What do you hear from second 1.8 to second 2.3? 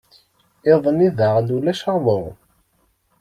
aḍu.